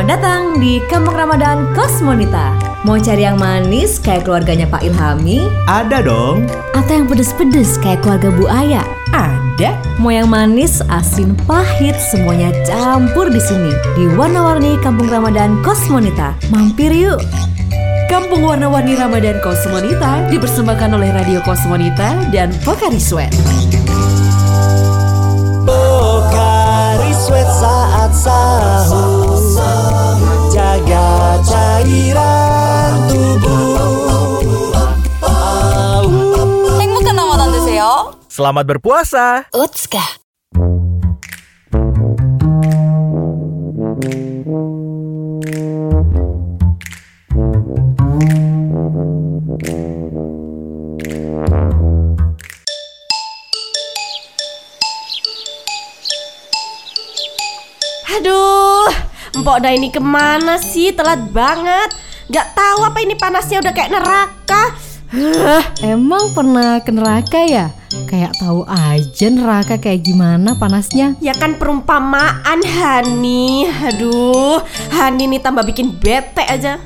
Selamat 0.00 0.16
datang 0.16 0.56
di 0.56 0.80
Kampung 0.88 1.12
Ramadan 1.12 1.76
Kosmonita. 1.76 2.56
Mau 2.88 2.96
cari 2.96 3.20
yang 3.20 3.36
manis 3.36 4.00
kayak 4.00 4.24
keluarganya 4.24 4.64
Pak 4.64 4.80
Ilhami? 4.80 5.44
Ada 5.68 6.00
dong. 6.00 6.48
Atau 6.72 7.04
yang 7.04 7.04
pedes-pedes 7.04 7.76
kayak 7.84 8.00
keluarga 8.00 8.32
Bu 8.32 8.48
Aya? 8.48 8.80
Ada. 9.12 9.76
Mau 10.00 10.08
yang 10.08 10.32
manis, 10.32 10.80
asin, 10.88 11.36
pahit, 11.44 11.92
semuanya 12.00 12.48
campur 12.64 13.28
di 13.28 13.44
sini 13.44 13.76
di 13.92 14.08
warna-warni 14.16 14.80
Kampung 14.80 15.12
Ramadan 15.12 15.60
Kosmonita. 15.60 16.32
Mampir 16.48 16.96
yuk. 16.96 17.20
Kampung 18.08 18.40
Warna-Warni 18.40 18.96
Ramadan 18.96 19.36
Kosmonita 19.44 20.32
dipersembahkan 20.32 20.96
oleh 20.96 21.12
Radio 21.12 21.44
Kosmonita 21.44 22.16
dan 22.32 22.56
Pokari 22.64 22.96
Sweat. 22.96 23.36
Pokari 25.68 27.12
Sweat 27.12 27.50
saat 27.52 28.16
sahur 28.16 29.39
Jaga 30.51 31.41
cairan 31.43 33.07
tubuh 33.07 34.39
행복한 36.79 37.15
라마단 37.15 37.51
되세요. 37.51 38.15
Selamat 38.29 38.65
berpuasa. 38.67 39.45
우 39.55 39.65
츠카. 59.40 59.48
Aduh, 59.48 59.56
Empok 59.56 59.58
Dah 59.64 59.72
ini 59.72 59.88
ke 59.88 60.00
mana 60.00 60.60
sih? 60.60 60.92
Telat 60.92 61.32
banget. 61.32 61.90
Gak 62.30 62.54
tahu 62.54 62.86
apa 62.86 62.98
ini 63.02 63.16
panasnya 63.16 63.58
udah 63.64 63.72
kayak 63.72 63.90
neraka. 63.90 64.89
Hah, 65.10 65.64
Emang 65.82 66.30
pernah 66.30 66.78
ke 66.78 66.94
neraka 66.94 67.42
ya? 67.42 67.74
Kayak 68.06 68.38
tahu 68.38 68.62
aja 68.62 69.26
neraka 69.26 69.74
kayak 69.74 70.06
gimana 70.06 70.54
panasnya. 70.54 71.18
ya 71.18 71.34
kan 71.34 71.58
perumpamaan 71.58 72.62
Hani. 72.62 73.66
Aduh, 73.66 74.62
Hani 74.94 75.26
nih 75.26 75.42
tambah 75.42 75.66
bikin 75.66 75.98
bete 75.98 76.46
aja. 76.46 76.78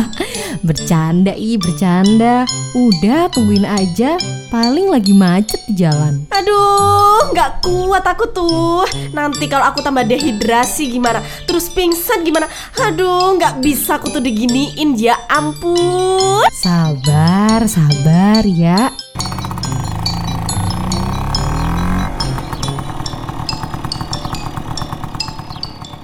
Bercanda 0.66 1.36
ih, 1.36 1.60
bercanda. 1.60 2.48
Udah 2.72 3.28
tungguin 3.28 3.68
aja, 3.68 4.16
paling 4.48 4.88
lagi 4.88 5.12
macet 5.12 5.60
di 5.68 5.84
jalan. 5.84 6.24
Aduh, 6.32 7.28
nggak 7.36 7.60
kuat 7.60 8.04
aku 8.08 8.24
tuh. 8.32 8.88
Nanti 9.12 9.44
kalau 9.46 9.68
aku 9.68 9.84
tambah 9.84 10.08
dehidrasi 10.08 10.88
gimana? 10.88 11.20
Terus 11.44 11.68
pingsan 11.68 12.24
gimana? 12.24 12.48
Aduh, 12.80 13.36
nggak 13.36 13.60
bisa 13.60 14.00
aku 14.00 14.08
tuh 14.08 14.24
diginiin 14.24 14.96
ya 14.96 15.12
ampun. 15.28 16.48
Sabar, 16.56 17.37
sabar 17.66 18.46
ya. 18.46 18.92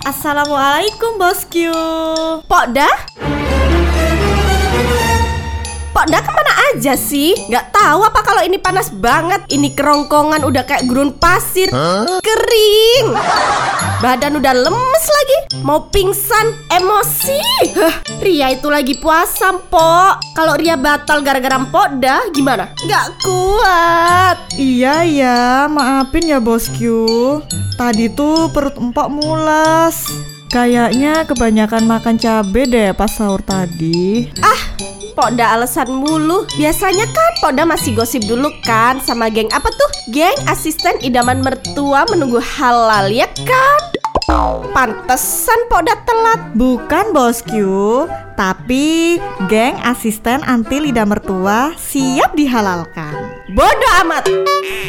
Assalamualaikum 0.04 1.20
bosku. 1.20 1.68
Pok 2.44 2.66
dah 6.10 6.20
ke 6.20 6.30
mana 6.32 6.53
aja 6.74 6.98
sih? 6.98 7.38
Gak 7.46 7.70
tahu 7.70 8.02
apa 8.02 8.20
kalau 8.26 8.42
ini 8.42 8.58
panas 8.58 8.90
banget. 8.90 9.46
Ini 9.46 9.78
kerongkongan 9.78 10.42
udah 10.42 10.66
kayak 10.66 10.90
gurun 10.90 11.14
pasir, 11.14 11.70
kering. 12.18 13.06
Badan 14.02 14.42
udah 14.42 14.52
lemes 14.58 15.04
lagi, 15.06 15.38
mau 15.62 15.86
pingsan, 15.94 16.50
emosi. 16.74 17.40
Hah, 17.78 17.94
Ria 18.18 18.50
itu 18.58 18.66
lagi 18.66 18.98
puasa, 18.98 19.54
Pok. 19.54 20.34
Kalau 20.34 20.58
Ria 20.58 20.74
batal 20.74 21.22
gara-gara 21.22 21.62
Pok 21.62 22.02
dah, 22.02 22.26
gimana? 22.34 22.74
Gak 22.90 23.22
kuat. 23.22 24.36
Iya 24.58 25.06
ya, 25.06 25.40
maafin 25.70 26.26
ya 26.26 26.42
bosku. 26.42 27.38
Tadi 27.78 28.10
tuh 28.10 28.50
perut 28.50 28.74
empok 28.74 29.08
mules. 29.14 30.10
Kayaknya 30.50 31.26
kebanyakan 31.26 31.82
makan 31.86 32.14
cabe 32.14 32.66
deh 32.66 32.94
pas 32.94 33.10
sahur 33.10 33.42
tadi. 33.42 34.30
Poda 35.14 35.54
alasan 35.54 35.94
mulu 35.94 36.42
Biasanya 36.58 37.06
kan 37.08 37.32
Poda 37.38 37.62
masih 37.62 37.94
gosip 37.94 38.26
dulu 38.26 38.50
kan 38.66 38.98
Sama 39.00 39.30
geng 39.30 39.48
apa 39.54 39.70
tuh? 39.70 39.90
Geng 40.10 40.34
asisten 40.50 40.98
idaman 41.00 41.40
mertua 41.40 42.04
menunggu 42.10 42.42
halal 42.42 43.08
ya 43.08 43.30
kan? 43.46 43.80
Pantesan 44.74 45.70
Poda 45.70 45.94
telat 46.02 46.40
Bukan 46.58 47.14
bosku, 47.14 48.10
tapi 48.34 49.16
geng 49.46 49.78
asisten 49.86 50.42
anti 50.42 50.82
lidah 50.82 51.06
mertua 51.06 51.70
siap 51.78 52.34
dihalalkan. 52.34 53.23
Bodoh 53.54 53.92
amat 54.02 54.26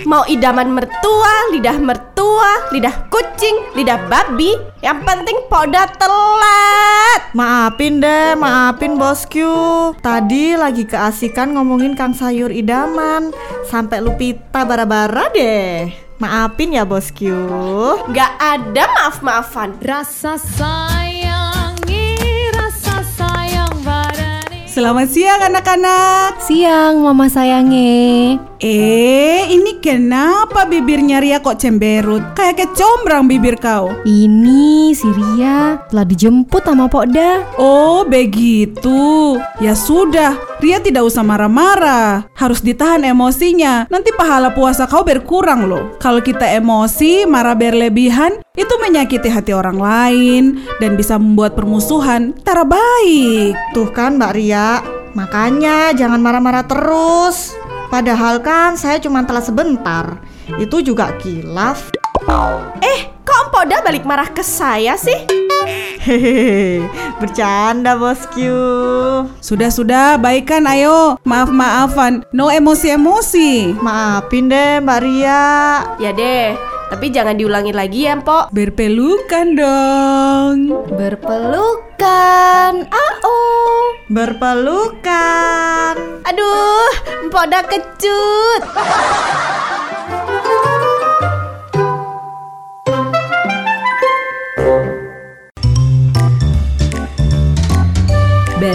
Mau 0.09 0.25
idaman 0.25 0.73
mertua, 0.73 1.53
lidah 1.53 1.77
mertua, 1.77 2.65
lidah 2.73 3.05
kucing, 3.13 3.61
lidah 3.77 4.01
babi 4.09 4.57
Yang 4.81 4.99
penting 5.05 5.37
Poda 5.45 5.85
telat 5.85 7.29
Maafin 7.37 8.01
deh, 8.01 8.33
maafin 8.33 8.95
bosku. 8.95 9.91
Tadi 10.01 10.57
lagi 10.57 10.87
keasikan 10.87 11.53
ngomongin 11.53 11.93
Kang 11.93 12.15
Sayur 12.15 12.47
idaman, 12.47 13.35
sampai 13.67 13.99
Lupita 13.99 14.63
bara-bara 14.63 15.27
deh. 15.35 15.91
Maafin 16.15 16.79
ya 16.79 16.87
bosku. 16.87 17.35
Gak 18.15 18.39
ada 18.39 18.87
maaf-maafan 18.87 19.75
Rasa 19.83 20.39
sayangi, 20.39 22.15
rasa 22.55 23.03
sayang 23.03 23.83
badani. 23.83 24.63
Selamat 24.63 25.11
siang 25.11 25.43
anak-anak. 25.43 26.39
Siang, 26.39 27.03
mama 27.03 27.27
sayange. 27.27 28.39
Eh, 28.63 29.51
ini 29.51 29.83
kenapa 29.83 30.63
bibirnya 30.63 31.19
Ria 31.19 31.43
kok 31.43 31.59
cemberut? 31.59 32.23
Kayak 32.39 32.63
kecombrang 32.63 33.27
bibir 33.27 33.59
kau. 33.59 33.91
Ini 34.07 34.95
si 34.95 35.03
Ria 35.11 35.83
telah 35.91 36.07
dijemput 36.07 36.63
sama 36.63 36.87
Pokda. 36.87 37.59
Oh, 37.59 38.07
begitu. 38.07 39.35
Ya 39.59 39.75
sudah, 39.75 40.39
Ria 40.63 40.79
tidak 40.79 41.03
usah 41.03 41.19
marah-marah. 41.27 42.31
Harus 42.31 42.63
ditahan 42.63 43.03
emosinya. 43.03 43.91
Nanti 43.91 44.15
pahala 44.15 44.55
puasa 44.55 44.87
kau 44.87 45.03
berkurang 45.03 45.67
loh. 45.67 45.99
Kalau 45.99 46.23
kita 46.23 46.47
emosi, 46.47 47.27
marah 47.27 47.59
berlebihan, 47.59 48.39
itu 48.55 48.71
menyakiti 48.79 49.27
hati 49.27 49.51
orang 49.51 49.75
lain 49.75 50.63
dan 50.79 50.95
bisa 50.95 51.19
membuat 51.19 51.59
permusuhan. 51.59 52.31
Tara 52.39 52.63
baik. 52.63 53.75
Tuh 53.75 53.91
kan 53.91 54.15
Mbak 54.15 54.31
Ria, 54.31 54.79
makanya 55.11 55.91
jangan 55.91 56.23
marah-marah 56.23 56.63
terus. 56.63 57.64
Padahal 57.95 58.43
kan 58.43 58.75
saya 58.75 58.99
cuma 58.99 59.23
telat 59.23 59.47
sebentar. 59.47 60.19
Itu 60.59 60.83
juga 60.83 61.15
kilaf. 61.15 61.95
Eh, 62.83 63.07
kok 63.23 63.55
Poda 63.55 63.79
balik 63.87 64.03
marah 64.03 64.27
ke 64.27 64.43
saya 64.43 64.99
sih? 64.99 65.15
Hehehe, 66.03 66.83
bercanda 67.23 67.95
bosku. 67.95 68.51
Sudah-sudah, 69.39 70.19
baikan 70.19 70.67
ayo. 70.67 71.15
Maaf-maafan. 71.23 72.27
No 72.35 72.51
emosi-emosi. 72.51 73.79
Maafin 73.79 74.51
deh 74.51 74.83
Mbak 74.83 74.99
Ria. 74.99 75.47
Ya 75.95 76.11
deh, 76.11 76.51
tapi 76.85 77.09
jangan 77.09 77.33
diulangi 77.33 77.73
lagi 77.73 78.05
ya, 78.05 78.13
Mpok. 78.19 78.53
Berpelukan 78.53 79.45
dong. 79.57 80.57
Berpelukan. 80.93 82.73
Au. 82.93 83.37
Berpelukan. 84.05 85.93
Aduh, 86.29 86.91
Mpok 87.25 87.43
udah 87.49 87.63
kecut. 87.65 88.61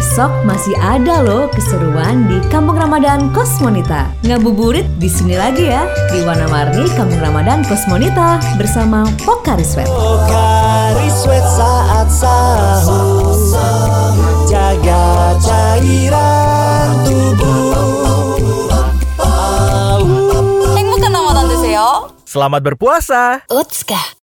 besok 0.00 0.32
masih 0.48 0.72
ada 0.80 1.20
loh 1.20 1.52
keseruan 1.52 2.24
di 2.24 2.40
Kampung 2.48 2.80
Ramadan 2.80 3.28
Kosmonita. 3.36 4.08
Ngabuburit 4.24 4.88
di 4.96 5.12
sini 5.12 5.36
lagi 5.36 5.68
ya, 5.68 5.84
di 6.08 6.24
warna-warni 6.24 6.88
Kampung 6.96 7.20
Ramadan 7.20 7.60
Kosmonita 7.68 8.40
bersama 8.56 9.04
Pokari 9.28 9.60
Sweat. 9.60 9.92
Pokari 9.92 11.04
Sweat 11.12 11.44
saat 11.44 12.08
sahur, 12.08 13.52
jaga 14.48 15.36
cairan 15.36 17.04
tubuh. 17.04 17.60
Selamat 22.30 22.62
berpuasa. 22.62 23.42
Utska. 23.50 24.16